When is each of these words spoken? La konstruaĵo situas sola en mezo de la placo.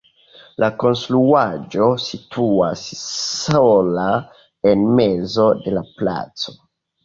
La 0.61 0.69
konstruaĵo 0.83 1.89
situas 2.05 2.87
sola 3.03 4.09
en 4.73 4.91
mezo 5.05 5.49
de 5.65 5.79
la 5.81 5.89
placo. 6.03 6.61